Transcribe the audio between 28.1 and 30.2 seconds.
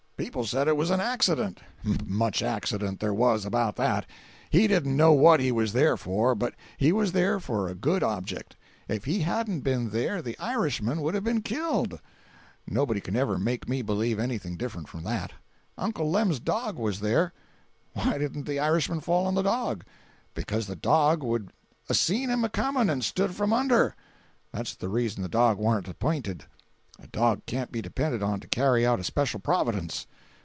on to carry out a special providence.